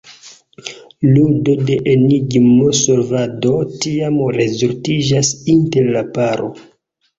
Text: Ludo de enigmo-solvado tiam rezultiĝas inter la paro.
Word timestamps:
Ludo 1.09 1.53
de 1.67 1.75
enigmo-solvado 1.91 3.53
tiam 3.85 4.19
rezultiĝas 4.41 5.33
inter 5.57 5.95
la 5.99 6.07
paro. 6.19 6.53